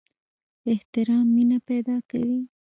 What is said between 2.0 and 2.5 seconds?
کوي